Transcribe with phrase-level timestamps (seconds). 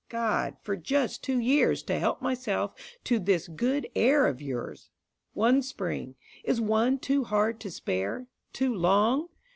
[0.09, 0.57] God!
[0.63, 4.89] For just two years To help myself to this good air of yours!
[5.35, 6.15] One Spring!
[6.43, 8.25] Is one too hard to spare?
[8.51, 9.27] Too long?